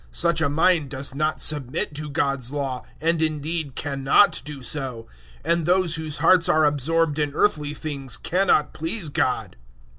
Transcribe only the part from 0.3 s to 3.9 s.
a mind does not submit to God's Law, and indeed